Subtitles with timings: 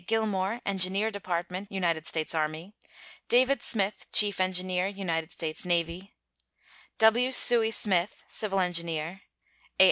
[0.07, 2.73] Gillmore, Engineer Department, United States Army;
[3.29, 6.15] David Smith, Chief Engineer, United States Navy;
[6.97, 7.29] W.
[7.29, 9.21] Sooy Smith, civil engineer;
[9.79, 9.79] A.